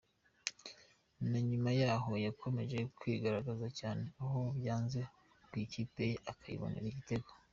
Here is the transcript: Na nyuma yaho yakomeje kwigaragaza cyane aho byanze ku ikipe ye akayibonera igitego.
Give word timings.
Na 1.29 1.39
nyuma 1.49 1.69
yaho 1.81 2.11
yakomeje 2.25 2.77
kwigaragaza 2.99 3.67
cyane 3.79 4.03
aho 4.23 4.39
byanze 4.57 4.99
ku 5.49 5.53
ikipe 5.63 6.01
ye 6.09 6.15
akayibonera 6.31 6.87
igitego. 6.89 7.29